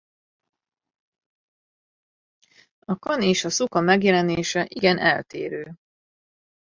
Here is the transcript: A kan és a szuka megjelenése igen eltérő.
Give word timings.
A 2.85 2.95
kan 2.99 3.21
és 3.21 3.43
a 3.43 3.49
szuka 3.49 3.79
megjelenése 3.81 4.65
igen 4.69 4.97
eltérő. 4.97 5.75